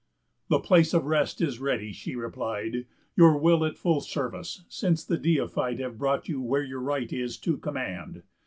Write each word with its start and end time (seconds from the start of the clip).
"The 0.47 0.57
place 0.59 0.95
of 0.95 1.05
rest 1.05 1.41
is 1.41 1.59
ready," 1.59 1.91
she 1.93 2.15
replied, 2.15 2.87
"Your 3.15 3.37
will 3.37 3.63
at 3.63 3.77
full 3.77 4.01
serve, 4.01 4.33
since 4.67 5.03
the 5.05 5.19
Deified 5.19 5.77
Have 5.77 5.99
brought 5.99 6.27
you 6.27 6.41
where 6.41 6.63
your 6.63 6.81
right 6.81 7.13
is 7.13 7.37
to 7.37 7.57
command. 7.57 8.23